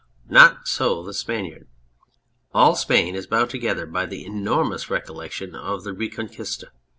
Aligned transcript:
Not 0.29 0.67
so 0.67 1.03
the 1.03 1.13
Spaniard. 1.13 1.67
All 2.55 2.75
Spain 2.75 3.13
is 3.13 3.27
bound 3.27 3.51
together 3.51 3.85
by 3.85 4.07
the 4.07 4.25
enor 4.25 4.67
mous 4.67 4.89
recollection 4.89 5.53
of 5.53 5.83
the 5.83 5.91
Reconquista. 5.93 6.71